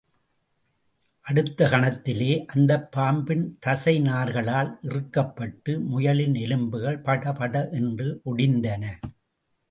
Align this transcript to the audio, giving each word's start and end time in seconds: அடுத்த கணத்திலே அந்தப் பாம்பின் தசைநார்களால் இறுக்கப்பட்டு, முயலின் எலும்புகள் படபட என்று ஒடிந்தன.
அடுத்த 1.21 1.67
கணத்திலே 1.67 2.45
அந்தப் 2.45 2.91
பாம்பின் 2.91 3.57
தசைநார்களால் 3.65 4.77
இறுக்கப்பட்டு, 4.83 5.79
முயலின் 5.91 6.39
எலும்புகள் 6.39 6.99
படபட 6.99 7.69
என்று 7.69 8.21
ஒடிந்தன. 8.25 8.85